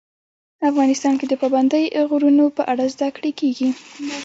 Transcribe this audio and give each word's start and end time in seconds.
افغانستان 0.69 1.13
کې 1.19 1.25
د 1.27 1.33
پابندی 1.41 1.83
غرونه 2.09 2.43
په 2.57 2.63
اړه 2.71 2.85
زده 2.95 3.07
کړه 3.15 3.31
کېږي. 3.39 3.69